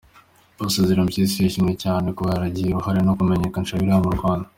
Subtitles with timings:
[0.57, 4.47] Pastor Ezra Mpyisi yashimiwe cyane kuba yaragiye uruhare mu kumenyekanisha Bibiliya mu Rwanda.